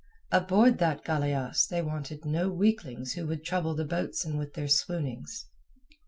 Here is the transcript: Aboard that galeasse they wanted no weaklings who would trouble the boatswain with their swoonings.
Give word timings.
Aboard 0.31 0.79
that 0.79 1.05
galeasse 1.05 1.67
they 1.67 1.83
wanted 1.83 2.25
no 2.25 2.49
weaklings 2.49 3.13
who 3.13 3.27
would 3.27 3.45
trouble 3.45 3.75
the 3.75 3.85
boatswain 3.85 4.35
with 4.39 4.55
their 4.55 4.67
swoonings. 4.67 5.45